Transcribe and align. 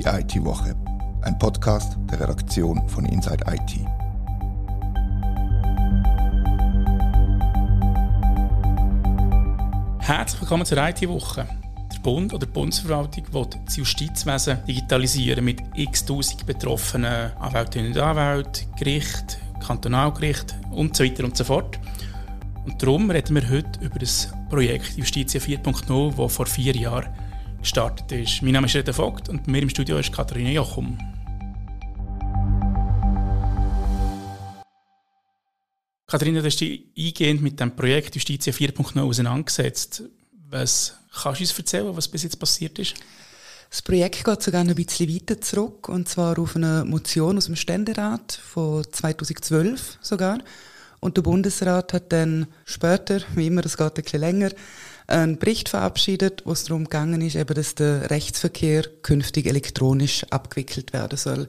Die 0.00 0.06
IT-Woche, 0.06 0.74
ein 1.20 1.38
Podcast 1.38 1.98
der 2.10 2.20
Redaktion 2.20 2.88
von 2.88 3.04
Inside 3.04 3.44
IT. 3.46 3.80
Herzlich 9.98 10.40
willkommen 10.40 10.64
zur 10.64 10.78
IT-Woche. 10.78 11.46
Der 11.92 11.98
Bund 11.98 12.32
oder 12.32 12.46
die 12.46 12.52
Bundesverwaltung 12.52 13.30
will 13.34 13.46
das 13.66 13.76
Justizwesen 13.76 14.64
digitalisieren 14.64 15.44
mit 15.44 15.60
x 15.74 16.06
tausend 16.06 16.46
betroffenen 16.46 17.36
Anwältinnen 17.36 17.92
und 17.92 17.98
Anwälten, 17.98 18.74
Gericht, 18.78 19.38
Kantonalgericht 19.62 20.54
und 20.70 20.96
so 20.96 21.04
weiter 21.04 21.24
und 21.24 21.36
so 21.36 21.44
fort. 21.44 21.78
Und 22.64 22.82
darum 22.82 23.10
reden 23.10 23.34
wir 23.34 23.50
heute 23.50 23.78
über 23.84 23.98
das 23.98 24.32
Projekt 24.48 24.96
Justitia 24.96 25.42
4.0, 25.42 26.16
das 26.16 26.32
vor 26.34 26.46
vier 26.46 26.74
Jahren 26.74 27.10
gestartet 27.60 28.10
ist. 28.12 28.42
Mein 28.42 28.52
Name 28.52 28.66
ist 28.66 28.74
Reda 28.74 28.92
Vogt 28.92 29.28
und 29.28 29.44
bei 29.44 29.52
mir 29.52 29.62
im 29.62 29.70
Studio 29.70 29.98
ist 29.98 30.12
Katharina 30.12 30.50
Jochum. 30.50 30.98
Katharina, 36.06 36.40
du 36.40 36.46
hast 36.46 36.60
dich 36.60 36.86
eingehend 36.98 37.42
mit 37.42 37.60
dem 37.60 37.76
Projekt 37.76 38.16
Justitia 38.16 38.52
4.0 38.52 39.00
auseinandergesetzt. 39.00 40.02
Was 40.48 40.96
kannst 41.22 41.40
du 41.40 41.44
uns 41.44 41.58
erzählen, 41.58 41.96
was 41.96 42.08
bis 42.08 42.24
jetzt 42.24 42.38
passiert 42.38 42.78
ist? 42.78 42.94
Das 43.70 43.82
Projekt 43.82 44.24
geht 44.24 44.42
sogar 44.42 44.62
ein 44.62 44.74
bisschen 44.74 45.14
weiter 45.14 45.40
zurück, 45.40 45.88
und 45.88 46.08
zwar 46.08 46.36
auf 46.40 46.56
eine 46.56 46.84
Motion 46.84 47.36
aus 47.36 47.46
dem 47.46 47.54
Ständerat 47.54 48.32
von 48.32 48.84
2012 48.90 49.98
sogar. 50.00 50.38
Und 51.00 51.16
der 51.16 51.22
Bundesrat 51.22 51.92
hat 51.92 52.12
dann 52.12 52.46
später, 52.64 53.20
wie 53.34 53.46
immer, 53.46 53.62
das 53.62 53.76
geht 53.76 53.96
ein 53.96 54.02
bisschen 54.02 54.20
länger, 54.20 54.50
einen 55.06 55.38
Bericht 55.38 55.68
verabschiedet, 55.68 56.42
wo 56.44 56.52
es 56.52 56.64
darum 56.64 56.84
gegangen 56.84 57.20
ist, 57.20 57.36
eben, 57.36 57.54
dass 57.54 57.74
der 57.74 58.10
Rechtsverkehr 58.10 58.84
künftig 59.02 59.46
elektronisch 59.46 60.24
abgewickelt 60.30 60.92
werden 60.92 61.18
soll. 61.18 61.48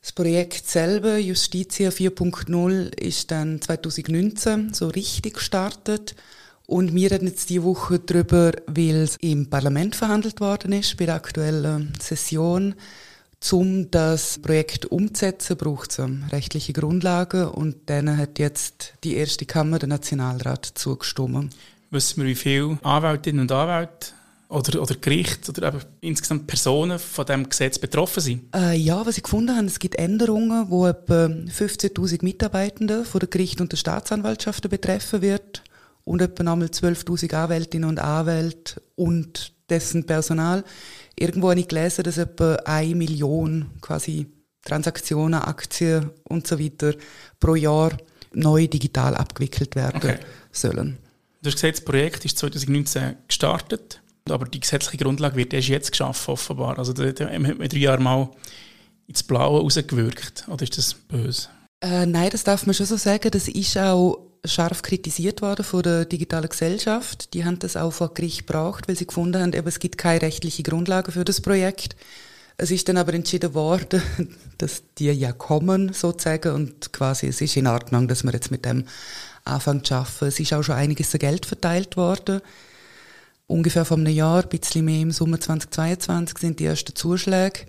Das 0.00 0.12
Projekt 0.12 0.68
selber, 0.68 1.18
Justitia 1.18 1.90
4.0, 1.90 2.94
ist 2.98 3.30
dann 3.30 3.60
2019 3.60 4.72
so 4.72 4.88
richtig 4.88 5.34
gestartet. 5.34 6.14
Und 6.66 6.94
wir 6.94 7.10
reden 7.10 7.26
jetzt 7.26 7.50
diese 7.50 7.64
Woche 7.64 7.98
darüber, 7.98 8.52
weil 8.66 8.96
es 8.96 9.16
im 9.20 9.50
Parlament 9.50 9.96
verhandelt 9.96 10.40
worden 10.40 10.72
ist, 10.72 10.96
bei 10.96 11.06
der 11.06 11.16
aktuellen 11.16 11.92
Session. 12.00 12.74
Um 13.52 13.90
das 13.90 14.38
Projekt 14.38 14.86
umzusetzen, 14.86 15.56
braucht 15.56 15.90
es 15.90 16.00
rechtliche 16.30 16.72
Grundlagen 16.72 17.46
und 17.46 17.88
denen 17.88 18.16
hat 18.16 18.38
jetzt 18.38 18.94
die 19.04 19.16
erste 19.16 19.46
Kammer, 19.46 19.78
der 19.78 19.88
Nationalrat, 19.88 20.66
zugestimmt. 20.74 21.54
Wissen 21.90 22.22
wir, 22.22 22.28
wie 22.28 22.34
viele 22.34 22.78
Anwältinnen 22.82 23.42
und 23.42 23.52
Anwälte 23.52 24.08
oder, 24.48 24.82
oder 24.82 24.94
Gerichte 24.96 25.52
oder 25.52 25.68
eben 25.68 25.80
insgesamt 26.00 26.46
Personen 26.46 26.98
von 26.98 27.24
diesem 27.24 27.48
Gesetz 27.48 27.78
betroffen 27.78 28.20
sind? 28.20 28.54
Äh, 28.54 28.76
ja, 28.76 29.06
was 29.06 29.16
ich 29.16 29.22
gefunden 29.22 29.56
habe, 29.56 29.66
es 29.66 29.78
gibt 29.78 29.96
Änderungen, 29.96 30.70
wo 30.70 30.86
etwa 30.86 31.26
15.000 31.26 32.24
Mitarbeitende 32.24 33.04
von 33.04 33.20
der 33.20 33.28
Gericht 33.28 33.60
und 33.60 33.72
der 33.72 33.76
Staatsanwaltschaften 33.76 34.68
betreffen 34.68 35.22
wird 35.22 35.62
und 36.04 36.22
etwa 36.22 36.42
nochmal 36.42 36.68
12.000 36.68 37.34
Anwältinnen 37.34 37.88
und 37.88 38.00
Anwälte 38.00 38.82
und 38.96 39.52
dessen 39.68 40.04
Personal. 40.04 40.64
Irgendwo 41.18 41.50
habe 41.50 41.60
ich 41.60 41.68
gelesen, 41.68 42.04
dass 42.04 42.18
etwa 42.18 42.54
eine 42.64 42.94
Million 42.94 43.70
quasi 43.80 44.26
Transaktionen, 44.62 45.40
Aktien 45.40 46.10
und 46.24 46.46
so 46.46 46.58
weiter 46.58 46.94
pro 47.40 47.54
Jahr 47.54 47.96
neu 48.32 48.66
digital 48.66 49.14
abgewickelt 49.14 49.74
werden 49.76 49.96
okay. 49.96 50.18
sollen. 50.52 50.98
Du 51.42 51.48
hast 51.48 51.54
gesagt, 51.54 51.78
das 51.78 51.84
Projekt 51.84 52.24
ist 52.24 52.38
2019 52.38 53.16
gestartet, 53.26 54.02
aber 54.28 54.46
die 54.46 54.60
gesetzliche 54.60 55.02
Grundlage 55.02 55.36
wird 55.36 55.54
erst 55.54 55.68
jetzt 55.68 55.90
geschaffen, 55.92 56.32
offenbar. 56.32 56.78
Also 56.78 56.92
da 56.92 57.04
hat 57.04 57.38
man 57.40 57.68
drei 57.68 57.78
Jahre 57.78 58.02
mal 58.02 58.28
ins 59.06 59.22
Blaue 59.22 59.60
rausgewirkt. 59.60 60.46
Oder 60.48 60.62
ist 60.64 60.76
das 60.76 60.94
böse? 60.94 61.48
Äh, 61.80 62.06
nein, 62.06 62.30
das 62.30 62.44
darf 62.44 62.66
man 62.66 62.74
schon 62.74 62.86
so 62.86 62.96
sagen. 62.96 63.30
Das 63.30 63.48
ist 63.48 63.78
auch 63.78 64.27
scharf 64.44 64.82
kritisiert 64.82 65.42
worden 65.42 65.64
von 65.64 65.82
der 65.82 66.04
digitalen 66.04 66.48
Gesellschaft. 66.48 67.34
Die 67.34 67.44
haben 67.44 67.58
das 67.58 67.76
auch 67.76 67.92
vor 67.92 68.14
Gericht 68.14 68.46
gebracht, 68.46 68.88
weil 68.88 68.96
sie 68.96 69.06
gefunden 69.06 69.42
haben, 69.42 69.52
eben, 69.52 69.66
es 69.66 69.78
gibt 69.78 69.98
keine 69.98 70.22
rechtliche 70.22 70.62
Grundlage 70.62 71.12
für 71.12 71.24
das 71.24 71.40
Projekt. 71.40 71.96
Es 72.56 72.70
ist 72.70 72.88
dann 72.88 72.96
aber 72.96 73.14
entschieden 73.14 73.54
worden, 73.54 74.02
dass 74.58 74.82
die 74.98 75.10
ja 75.10 75.32
kommen, 75.32 75.92
sozusagen, 75.92 76.52
und 76.52 76.92
quasi 76.92 77.28
es 77.28 77.40
ist 77.40 77.56
in 77.56 77.66
Ordnung, 77.66 78.08
dass 78.08 78.24
wir 78.24 78.32
jetzt 78.32 78.50
mit 78.50 78.64
dem 78.64 78.84
anfangen 79.44 79.84
zu 79.84 79.94
arbeiten. 79.94 80.26
Es 80.26 80.40
ist 80.40 80.52
auch 80.52 80.62
schon 80.62 80.74
einiges 80.74 81.12
Geld 81.12 81.46
verteilt 81.46 81.96
worden. 81.96 82.40
Ungefähr 83.46 83.84
vor 83.84 83.96
einem 83.96 84.12
Jahr, 84.12 84.42
ein 84.42 84.48
bisschen 84.48 84.84
mehr 84.84 85.00
im 85.00 85.10
Sommer 85.10 85.40
2022, 85.40 86.38
sind 86.38 86.60
die 86.60 86.66
ersten 86.66 86.94
Zuschläge 86.94 87.60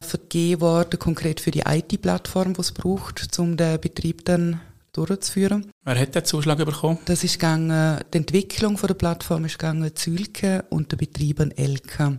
vergeben 0.00 0.60
worden, 0.60 0.98
konkret 0.98 1.40
für 1.40 1.50
die 1.50 1.64
IT-Plattform, 1.66 2.54
die 2.54 2.60
es 2.60 2.72
braucht, 2.72 3.38
um 3.38 3.56
den 3.56 3.80
Betrieb 3.80 4.24
dann 4.24 4.60
durchzuführen. 4.92 5.70
Wer 5.84 5.98
hat 5.98 6.14
den 6.14 6.24
Zuschlag 6.24 6.58
bekommen? 6.58 6.98
Das 7.04 7.24
ist 7.24 7.34
gegangen, 7.34 8.00
die 8.12 8.18
Entwicklung 8.18 8.76
von 8.76 8.88
der 8.88 8.94
Plattform 8.94 9.44
ist 9.44 9.58
gegangen 9.58 9.94
Zülke 9.94 10.64
und 10.70 10.92
der 10.92 10.96
Betrieb 10.96 11.40
an 11.40 11.50
Elka. 11.52 12.18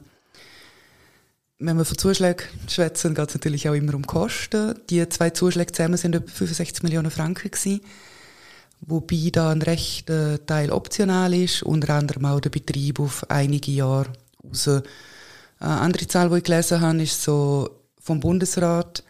Wenn 1.61 1.77
wir 1.77 1.83
von 1.83 1.97
Zuschlägen 1.97 2.45
schwätzen, 2.69 3.13
geht 3.13 3.27
es 3.27 3.35
natürlich 3.35 3.67
auch 3.67 3.73
immer 3.73 3.93
um 3.93 4.07
Kosten. 4.07 4.79
Die 4.89 5.07
zwei 5.09 5.31
Zuschläge 5.31 5.73
zusammen 5.73 5.97
sind 5.97 6.15
etwa 6.15 6.31
65 6.31 6.83
Millionen 6.83 7.11
Franken 7.11 7.51
gewesen, 7.51 7.81
wobei 8.79 9.29
da 9.29 9.51
ein 9.51 9.61
rechter 9.61 10.45
Teil 10.45 10.71
optional 10.71 11.33
ist, 11.33 11.63
unter 11.63 11.95
anderem 11.95 12.25
auch 12.25 12.39
der 12.39 12.49
Betrieb 12.49 13.01
auf 13.01 13.29
einige 13.29 13.71
Jahre 13.71 14.07
raus. 14.41 14.69
Eine 14.69 15.81
andere 15.81 16.07
Zahl, 16.07 16.29
die 16.29 16.37
ich 16.37 16.43
gelesen 16.45 16.79
habe, 16.79 17.03
ist 17.03 17.21
so 17.21 17.69
vom 17.99 18.21
Bundesrat, 18.21 19.03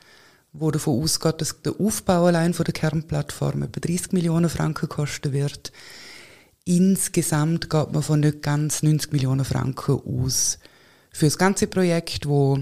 wo 0.53 0.71
davon 0.71 1.01
ausgeht, 1.01 1.41
dass 1.41 1.61
der 1.61 1.79
Aufbau 1.79 2.25
allein 2.25 2.53
von 2.53 2.65
der 2.65 2.73
Kernplattform 2.73 3.63
etwa 3.63 3.79
30 3.79 4.13
Millionen 4.13 4.49
Franken 4.49 4.89
kosten 4.89 5.33
wird. 5.33 5.71
Insgesamt 6.65 7.69
geht 7.69 7.91
man 7.91 8.03
von 8.03 8.19
nicht 8.19 8.41
ganz 8.41 8.83
90 8.83 9.11
Millionen 9.11 9.45
Franken 9.45 9.99
aus. 10.05 10.59
Für 11.11 11.25
das 11.25 11.37
ganze 11.37 11.67
Projekt, 11.67 12.27
wo 12.27 12.59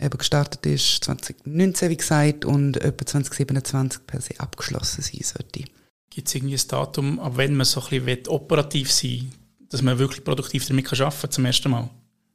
eben 0.00 0.18
gestartet 0.18 0.64
ist 0.66 1.04
2019, 1.04 1.90
wie 1.90 1.96
gesagt, 1.96 2.44
und 2.44 2.76
etwa 2.78 3.06
2027 3.06 4.06
per 4.06 4.20
se 4.20 4.40
abgeschlossen 4.40 5.02
sein 5.02 5.20
sollte. 5.22 5.64
Gibt 6.10 6.28
es 6.28 6.34
irgendwie 6.34 6.56
ein 6.56 6.68
Datum, 6.68 7.20
ab 7.20 7.36
wenn 7.36 7.54
man 7.54 7.64
so 7.64 7.82
ein 7.82 8.04
bisschen 8.04 8.28
operativ 8.28 8.92
sein 8.92 9.10
will, 9.10 9.30
dass 9.70 9.82
man 9.82 9.98
wirklich 9.98 10.24
produktiv 10.24 10.66
damit 10.66 10.86
arbeiten 10.92 11.20
kann, 11.20 11.30
zum 11.30 11.44
ersten 11.44 11.70
Mal? 11.70 11.88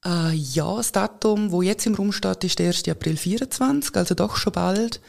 Äh, 0.05 0.33
ja, 0.33 0.75
das 0.75 0.91
Datum, 0.91 1.51
wo 1.51 1.61
jetzt 1.61 1.85
im 1.85 1.95
Raum 1.95 2.11
steht, 2.11 2.43
ist 2.43 2.59
der 2.59 2.67
1. 2.67 2.87
April 2.87 3.17
24, 3.17 3.95
also 3.95 4.15
doch 4.15 4.37
schon 4.37 4.53
bald, 4.53 5.01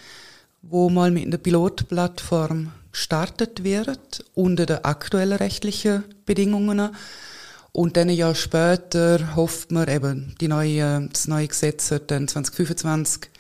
wo 0.62 0.88
mal 0.88 1.10
mit 1.10 1.26
einer 1.26 1.38
Pilotplattform 1.38 2.72
gestartet 2.93 3.65
wird, 3.65 4.25
unter 4.34 4.66
den 4.66 4.84
aktuellen 4.84 5.38
rechtlichen 5.38 6.04
Bedingungen. 6.25 6.91
Und 7.72 7.97
dann 7.97 8.09
ein 8.09 8.16
Jahr 8.16 8.34
später 8.34 9.37
hofft 9.37 9.71
man 9.71 9.88
eben, 9.88 10.34
die 10.41 10.49
neue, 10.49 11.09
das 11.12 11.28
neue 11.28 11.49
Gesetz 11.49 11.91
wird 11.91 12.10
dann 12.10 12.26
2025 12.26 13.31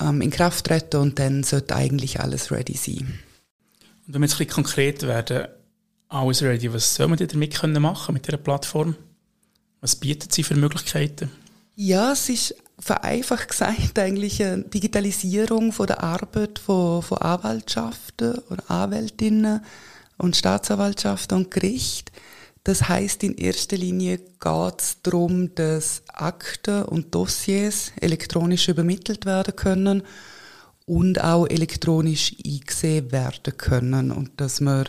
ähm, 0.00 0.20
in 0.20 0.30
Kraft 0.30 0.66
treten 0.66 0.96
und 0.96 1.18
dann 1.18 1.42
sollte 1.42 1.76
eigentlich 1.76 2.18
alles 2.20 2.50
ready 2.50 2.76
sein. 2.76 3.20
Und 4.06 4.14
wenn 4.14 4.20
wir 4.22 4.26
jetzt 4.26 4.34
ein 4.34 4.46
bisschen 4.46 4.54
konkret 4.54 5.02
werden, 5.02 5.48
alles 6.08 6.42
ready, 6.42 6.72
was 6.72 6.94
soll 6.94 7.08
man 7.08 7.18
damit 7.18 7.62
machen 7.80 8.14
mit 8.14 8.26
dieser 8.26 8.38
Plattform? 8.38 8.96
Was 9.86 9.94
bietet 9.94 10.32
sie 10.32 10.42
für 10.42 10.56
Möglichkeiten? 10.56 11.30
Ja, 11.76 12.10
es 12.10 12.28
ist 12.28 12.56
vereinfacht 12.76 13.50
gesagt 13.50 13.96
eigentlich 14.00 14.42
eine 14.42 14.64
Digitalisierung 14.64 15.70
von 15.70 15.86
der 15.86 16.02
Arbeit 16.02 16.58
von, 16.58 17.02
von 17.02 17.18
Anwaltschaften 17.18 18.36
oder 18.50 18.68
Anwältinnen 18.68 19.60
und 20.18 20.34
Staatsanwaltschaften 20.34 21.38
und 21.38 21.52
Gericht. 21.52 22.10
Das 22.64 22.88
heißt 22.88 23.22
in 23.22 23.36
erster 23.36 23.76
Linie 23.76 24.18
geht 24.18 24.80
es 24.80 24.96
darum, 25.04 25.54
dass 25.54 26.02
Akten 26.12 26.82
und 26.82 27.14
Dossiers 27.14 27.92
elektronisch 28.00 28.68
übermittelt 28.68 29.24
werden 29.24 29.54
können 29.54 30.02
und 30.84 31.22
auch 31.22 31.46
elektronisch 31.46 32.34
eingesehen 32.44 33.12
werden 33.12 33.56
können 33.56 34.10
und 34.10 34.32
dass 34.40 34.60
man 34.60 34.88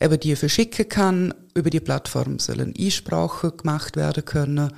eben 0.00 0.20
die 0.20 0.36
verschicken 0.36 0.88
kann. 0.88 1.34
Über 1.54 1.70
die 1.70 1.80
Plattform 1.80 2.38
sollen 2.38 2.74
Einsprachen 2.78 3.56
gemacht 3.56 3.96
werden 3.96 4.24
können, 4.24 4.72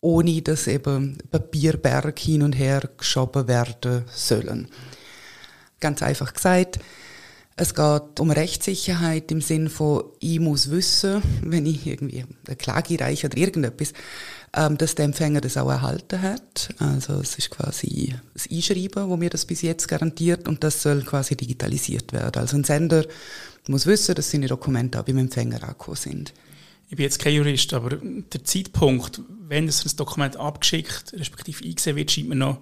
ohne 0.00 0.42
dass 0.42 0.66
eben 0.66 1.18
Papierberg 1.30 2.18
hin 2.18 2.42
und 2.42 2.52
her 2.52 2.88
geschoben 2.96 3.48
werden 3.48 4.04
sollen. 4.12 4.68
Ganz 5.80 6.02
einfach 6.02 6.34
gesagt, 6.34 6.78
es 7.56 7.74
geht 7.74 8.18
um 8.18 8.30
Rechtssicherheit 8.30 9.30
im 9.30 9.42
Sinn 9.42 9.68
von, 9.68 10.04
ich 10.20 10.40
muss 10.40 10.70
wissen, 10.70 11.22
wenn 11.42 11.66
ich 11.66 11.86
irgendwie 11.86 12.24
eine 12.46 12.56
Klage 12.56 12.98
reiche 12.98 13.26
oder 13.26 13.36
irgendetwas, 13.36 13.92
ähm, 14.56 14.78
dass 14.78 14.94
der 14.94 15.04
Empfänger 15.04 15.42
das 15.42 15.58
auch 15.58 15.70
erhalten 15.70 16.22
hat. 16.22 16.74
Also 16.78 17.20
es 17.20 17.36
ist 17.36 17.50
quasi 17.50 18.14
das 18.32 18.48
Einschreiben, 18.50 19.08
wo 19.08 19.16
mir 19.16 19.28
das 19.28 19.44
bis 19.44 19.62
jetzt 19.62 19.86
garantiert 19.86 20.48
und 20.48 20.64
das 20.64 20.82
soll 20.82 21.02
quasi 21.02 21.36
digitalisiert 21.36 22.12
werden. 22.12 22.40
Also 22.40 22.56
ein 22.56 22.64
Sender 22.64 23.04
muss 23.68 23.86
wissen, 23.86 24.14
dass 24.14 24.30
seine 24.30 24.48
Dokumente 24.48 24.98
auch 24.98 25.04
beim 25.04 25.18
Empfänger 25.18 25.62
angekommen 25.62 25.96
sind. 25.96 26.32
ich 26.88 26.96
bin 26.96 27.04
jetzt 27.04 27.18
kein 27.18 27.34
Jurist, 27.34 27.72
aber 27.74 27.96
der 27.96 28.44
Zeitpunkt, 28.44 29.20
wenn 29.48 29.66
das 29.66 29.96
Dokument 29.96 30.36
abgeschickt, 30.36 31.12
respektive 31.14 31.64
eingesehen 31.64 31.96
wird, 31.96 32.10
scheint 32.10 32.28
mir 32.28 32.34
noch 32.34 32.58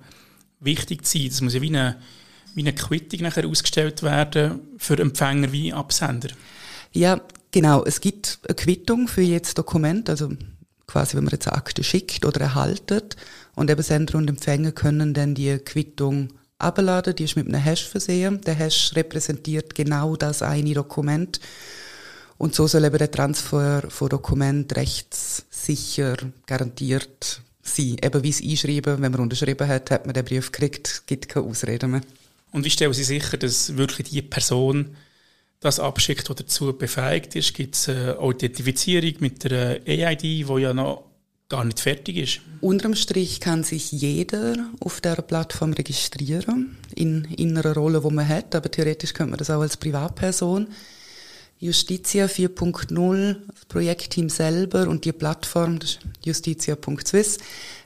wichtig 0.61 1.05
zu 1.05 1.19
sein. 1.19 1.29
Das 1.29 1.41
muss 1.41 1.55
ja 1.55 1.63
wie 1.63 1.69
eine, 1.69 1.97
wie 2.55 2.63
eine 2.63 2.75
Quittung 2.75 3.21
nachher 3.21 3.47
ausgestellt 3.47 4.03
werden 4.03 4.61
für 4.77 4.99
Empfänger 4.99 5.53
wie 5.53 5.73
Absender. 5.73 6.31
Ja, 6.93 7.21
genau. 7.51 7.85
Es 7.85 8.01
gibt 8.01 8.41
eine 8.47 8.55
Quittung 8.55 9.09
für 9.09 9.23
jedes 9.23 9.55
Dokument, 9.55 10.11
also 10.11 10.31
quasi, 10.87 11.17
wenn 11.17 11.25
man 11.25 11.33
jetzt 11.33 11.49
eine 11.49 11.57
Akte 11.57 11.85
schickt 11.85 12.25
oder 12.25 12.41
erhaltet 12.41 13.17
und 13.55 13.71
eben 13.71 13.83
Sender 13.83 14.19
und 14.19 14.29
Empfänger 14.29 14.73
können 14.73 15.15
dann 15.15 15.35
die 15.35 15.59
Quittung 15.59 16.29
abladen, 16.61 17.15
die 17.15 17.25
ist 17.25 17.37
mit 17.37 17.47
einem 17.47 17.63
Hash 17.63 17.87
versehen. 17.89 18.41
Der 18.43 18.55
Hash 18.55 18.95
repräsentiert 18.95 19.75
genau 19.75 20.17
das 20.17 20.43
eine 20.43 20.75
Dokument 20.75 21.41
und 22.41 22.55
so 22.55 22.67
soll 22.67 22.87
eben 22.87 22.97
der 22.97 23.11
Transfer 23.11 23.83
von 23.91 24.09
Dokument 24.09 24.75
rechtssicher 24.75 26.17
garantiert 26.47 27.43
sein. 27.61 27.99
Eben 28.03 28.23
wie 28.23 28.31
es 28.31 28.43
einschreiben, 28.43 29.03
wenn 29.03 29.13
man 29.13 29.21
unterschrieben 29.21 29.69
hat, 29.69 29.91
hat 29.91 30.07
man 30.07 30.15
den 30.15 30.25
Brief 30.25 30.51
gekriegt, 30.51 31.03
gibt 31.07 31.29
keine 31.29 31.45
Ausreden 31.45 31.91
mehr. 31.91 32.01
Und 32.51 32.65
wie 32.65 32.71
stellen 32.71 32.95
Sie 32.95 33.05
sicher, 33.05 33.37
dass 33.37 33.77
wirklich 33.77 34.09
die 34.09 34.23
Person 34.23 34.97
das 35.61 35.79
abschickt, 35.79 36.31
die 36.31 36.35
dazu 36.35 36.73
befähigt 36.73 37.37
ist? 37.37 37.53
Gibt 37.53 37.75
es 37.75 37.91
eine 37.91 38.19
Authentifizierung 38.19 39.17
mit 39.21 39.45
der 39.45 39.83
AID, 39.87 40.23
die 40.23 40.47
ja 40.61 40.73
noch 40.73 41.10
gar 41.51 41.65
nicht 41.65 41.81
fertig 41.81 42.17
ist? 42.17 42.41
Unterm 42.63 42.95
Strich 42.95 43.41
kann 43.41 43.65
sich 43.65 43.93
jeder 43.93 44.71
auf 44.81 45.03
der 45.03 45.17
Plattform 45.17 45.75
registrieren, 45.75 46.79
in, 46.95 47.25
in 47.37 47.59
einer 47.59 47.75
Rolle, 47.75 48.01
die 48.01 48.15
man 48.15 48.27
hat, 48.27 48.55
aber 48.55 48.71
theoretisch 48.71 49.13
könnte 49.13 49.33
man 49.33 49.39
das 49.39 49.51
auch 49.51 49.61
als 49.61 49.77
Privatperson. 49.77 50.69
Justitia 51.59 52.25
4.0, 52.25 53.37
das 53.47 53.65
Projektteam 53.67 54.31
selber 54.31 54.89
und 54.89 55.05
die 55.05 55.13
Plattform, 55.13 55.79
justitia.swiss, 56.25 57.37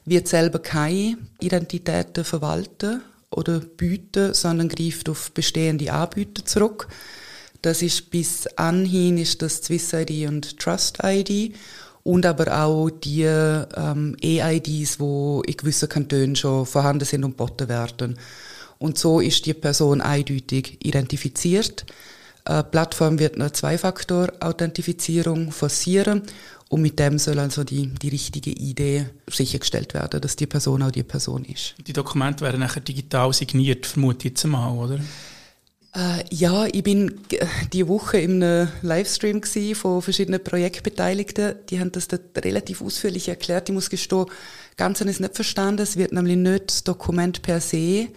wird 0.05 0.29
selber 0.29 0.61
keine 0.61 1.19
Identitäten 1.41 2.23
verwalten 2.23 3.03
oder 3.31 3.59
bieten, 3.59 4.33
sondern 4.33 4.69
greift 4.69 5.09
auf 5.09 5.33
bestehende 5.33 5.93
Anbieter 5.93 6.45
zurück. 6.45 6.87
Das 7.63 7.83
ist 7.83 8.11
bis 8.11 8.47
anhin 8.59 9.19
ist 9.19 9.43
das 9.43 9.57
Swiss 9.57 9.93
ID 9.93 10.29
und 10.29 10.59
Trust 10.61 10.99
ID 11.03 11.57
und 12.05 12.27
aber 12.27 12.63
auch 12.63 12.91
die 12.91 13.23
ähm, 13.23 14.15
E-IDs, 14.23 15.01
wo 15.01 15.43
in 15.43 15.57
gewissen 15.57 15.89
Kantonen 15.89 16.37
schon 16.37 16.67
vorhanden 16.67 17.07
sind 17.07 17.25
und 17.25 17.33
geboten 17.33 17.69
werden. 17.69 18.17
Und 18.79 18.99
so 18.99 19.19
ist 19.21 19.47
die 19.47 19.55
Person 19.55 20.01
eindeutig 20.01 20.79
identifiziert. 20.85 21.87
Äh, 22.45 22.63
Plattform 22.63 23.19
wird 23.19 23.37
eine 23.37 23.51
Zwei-Faktor-Authentifizierung 23.51 25.51
forcieren 25.51 26.23
und 26.69 26.83
mit 26.83 26.99
dem 26.99 27.19
soll 27.19 27.39
also 27.39 27.65
die, 27.65 27.87
die 27.87 28.09
richtige 28.09 28.51
Idee 28.51 29.07
sichergestellt 29.31 29.95
werden, 29.95 30.21
dass 30.21 30.37
die 30.37 30.47
Person 30.47 30.83
auch 30.83 30.91
die 30.91 31.05
Person 31.05 31.47
ist. 31.47 31.75
Die 31.87 31.95
Dokumente 31.95 32.45
werden 32.45 32.61
nachher 32.61 32.81
digital 32.81 33.33
signiert, 33.33 33.87
vermute 33.87 34.29
ich 34.29 34.35
jetzt 34.35 34.45
mal, 34.45 34.71
oder? 34.73 35.01
Äh, 35.95 36.25
ja, 36.31 36.67
ich 36.67 36.83
bin 36.83 37.21
die 37.73 37.87
Woche 37.87 38.19
einem 38.19 38.69
Livestream 38.83 39.43
von 39.75 40.03
verschiedenen 40.03 40.43
Projektbeteiligten. 40.43 41.57
Die 41.71 41.81
haben 41.81 41.93
das 41.93 42.09
relativ 42.37 42.83
ausführlich 42.83 43.29
erklärt. 43.29 43.69
Ich 43.69 43.75
muss 43.75 43.91
gestehen, 43.91 44.27
ganz 44.77 45.01
habe 45.01 45.11
nicht 45.11 45.35
verstanden. 45.35 45.83
Es 45.83 45.97
wird 45.97 46.13
nämlich 46.13 46.37
nicht 46.37 46.71
das 46.71 46.85
Dokument 46.85 47.43
per 47.43 47.61
se, 47.61 48.09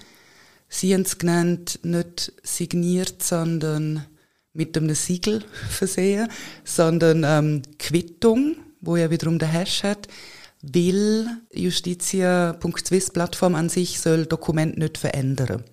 Sie 0.69 0.93
haben 0.93 1.01
es 1.01 1.17
genannt, 1.17 1.79
nicht 1.83 2.33
signiert, 2.43 3.23
sondern 3.23 4.05
mit 4.53 4.77
einem 4.77 4.93
Siegel 4.95 5.43
versehen, 5.69 6.27
sondern 6.63 7.23
ähm, 7.23 7.61
Quittung, 7.79 8.57
wo 8.81 8.95
ja 8.95 9.09
wiederum 9.09 9.39
der 9.39 9.47
Hash 9.47 9.83
hat, 9.83 10.07
weil 10.61 11.27
Justitia.swiss 11.53 13.11
Plattform 13.11 13.55
an 13.55 13.69
sich 13.69 13.99
soll 13.99 14.25
Dokument 14.25 14.77
nicht 14.77 14.97
verändern. 14.97 15.63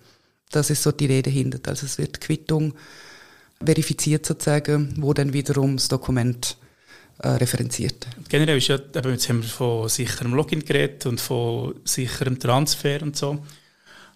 Das 0.51 0.69
ist 0.69 0.83
so 0.83 0.91
die 0.91 1.07
Rede 1.07 1.29
hinter. 1.29 1.59
Also 1.69 1.85
es 1.85 1.97
wird 1.97 2.21
Quittung 2.21 2.73
verifiziert 3.63 4.25
sozusagen, 4.25 4.93
wo 4.97 5.13
dann 5.13 5.33
wiederum 5.33 5.77
das 5.77 5.87
Dokument 5.87 6.57
äh, 7.19 7.29
referenziert. 7.29 8.07
Generell 8.29 8.57
ist 8.57 8.67
ja, 8.67 8.75
eben 8.75 9.11
jetzt 9.11 9.29
haben 9.29 9.41
wir 9.41 9.49
von 9.49 9.89
sicherem 9.89 10.33
Login 10.33 10.63
geredet 10.63 11.05
und 11.05 11.21
von 11.21 11.75
sicherem 11.85 12.39
Transfer 12.39 13.01
und 13.01 13.15
so. 13.15 13.43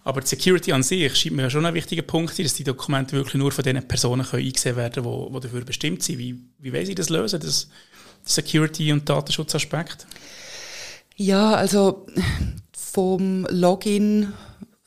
Aber 0.02 0.20
die 0.22 0.28
Security 0.28 0.72
an 0.72 0.82
sich 0.82 1.14
scheint 1.14 1.36
mir 1.36 1.50
schon 1.50 1.66
ein 1.66 1.74
wichtiger 1.74 2.02
Punkt 2.02 2.38
dass 2.38 2.54
die 2.54 2.64
Dokumente 2.64 3.12
wirklich 3.12 3.34
nur 3.34 3.52
von 3.52 3.64
den 3.64 3.86
Personen 3.86 4.24
können 4.24 4.46
eingesehen 4.46 4.76
werden 4.76 5.04
können, 5.04 5.32
die 5.32 5.40
dafür 5.40 5.64
bestimmt 5.64 6.02
sind. 6.02 6.18
Wie, 6.18 6.38
wie 6.58 6.72
wollen 6.72 6.86
Sie 6.86 6.94
das 6.94 7.10
lösen, 7.10 7.40
das 7.40 7.68
Security- 8.24 8.92
und 8.92 9.08
Datenschutzaspekt? 9.08 10.06
Ja, 11.16 11.54
also 11.54 12.06
vom 12.72 13.46
Login 13.50 14.32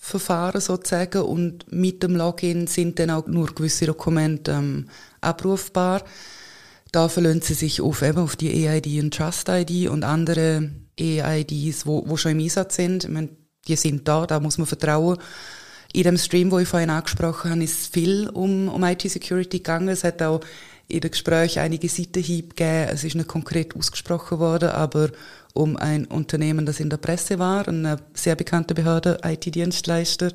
Verfahren 0.05 0.59
sozusagen 0.59 1.21
und 1.21 1.71
mit 1.71 2.03
dem 2.03 2.17
Login 2.17 2.67
sind 2.67 2.99
dann 2.99 3.09
auch 3.09 3.25
nur 3.25 3.47
gewisse 3.47 3.85
Dokumente 3.85 4.51
ähm, 4.51 4.89
abrufbar. 5.21 6.03
Da 6.91 7.07
verlassen 7.07 7.41
sie 7.41 7.53
sich 7.53 7.79
auf, 7.79 8.01
eben 8.01 8.17
auf 8.17 8.35
die 8.35 8.67
EID 8.67 9.01
und 9.01 9.13
Trust 9.13 9.47
ID 9.47 9.87
und 9.89 10.03
andere 10.03 10.71
EIDs, 10.99 11.85
wo, 11.85 12.03
wo 12.05 12.17
schon 12.17 12.33
im 12.33 12.39
Einsatz 12.39 12.75
sind. 12.75 13.05
Ich 13.05 13.09
meine, 13.09 13.29
die 13.65 13.77
sind 13.77 14.05
da, 14.05 14.27
da 14.27 14.41
muss 14.41 14.57
man 14.57 14.67
vertrauen. 14.67 15.19
In 15.93 16.03
dem 16.03 16.17
Stream, 16.17 16.51
wo 16.51 16.59
ich 16.59 16.67
vorhin 16.67 16.89
angesprochen 16.89 17.51
habe, 17.51 17.63
ist 17.63 17.93
viel 17.93 18.27
um, 18.27 18.67
um 18.67 18.83
IT-Security 18.83 19.59
gegangen. 19.59 19.87
Es 19.87 20.03
hat 20.03 20.21
auch 20.21 20.41
in 20.89 20.99
dem 20.99 21.11
Gespräch 21.11 21.59
einige 21.59 21.87
Seitenhiebe 21.87 22.49
gegeben. 22.49 22.89
Es 22.91 23.05
ist 23.05 23.15
nicht 23.15 23.29
konkret 23.29 23.73
ausgesprochen 23.73 24.39
worden, 24.39 24.69
aber 24.69 25.11
um 25.53 25.77
ein 25.77 26.05
Unternehmen, 26.05 26.65
das 26.65 26.79
in 26.79 26.89
der 26.89 26.97
Presse 26.97 27.39
war, 27.39 27.67
eine 27.67 27.97
sehr 28.13 28.35
bekannte 28.35 28.73
Behörde, 28.73 29.19
IT-Dienstleister. 29.23 30.31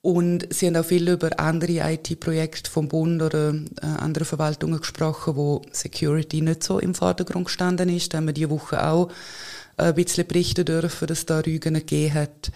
Und 0.00 0.46
sie 0.52 0.66
haben 0.66 0.76
auch 0.76 0.84
viel 0.84 1.08
über 1.08 1.38
andere 1.40 1.92
IT-Projekte 1.92 2.70
vom 2.70 2.88
Bund 2.88 3.20
oder 3.20 3.52
äh, 3.52 3.86
andere 3.86 4.24
Verwaltungen 4.24 4.80
gesprochen, 4.80 5.36
wo 5.36 5.62
Security 5.72 6.40
nicht 6.40 6.62
so 6.62 6.78
im 6.78 6.94
Vordergrund 6.94 7.46
gestanden 7.46 7.88
ist. 7.88 8.14
Da 8.14 8.18
haben 8.18 8.26
wir 8.26 8.32
diese 8.32 8.50
Woche 8.50 8.86
auch 8.86 9.10
ein 9.76 9.94
bisschen 9.94 10.26
berichten 10.26 10.64
dürfen, 10.64 11.08
dass 11.08 11.26
da 11.26 11.40
Rügen 11.40 11.74
gegeben 11.74 12.14
hat. 12.14 12.52